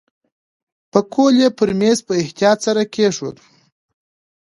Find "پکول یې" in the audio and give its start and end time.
0.91-1.49